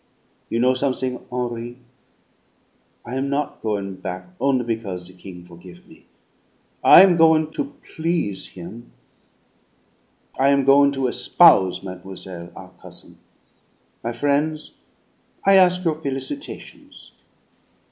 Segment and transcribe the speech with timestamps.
[0.49, 1.77] You know something, Henri?
[3.05, 6.05] I am not goin' back only because the king forgive' me.
[6.83, 8.93] I am goin' to please him;
[10.39, 13.19] I am goin' to espouse mademoiselle, our cousin.
[14.03, 14.71] My frien's,
[15.45, 17.11] I ask your felicitations."